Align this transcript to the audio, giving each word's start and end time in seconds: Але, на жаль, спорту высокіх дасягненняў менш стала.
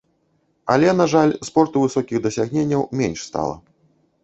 Але, 0.75 0.89
на 1.01 1.05
жаль, 1.13 1.33
спорту 1.51 1.83
высокіх 1.85 2.17
дасягненняў 2.25 2.81
менш 3.03 3.19
стала. 3.31 3.55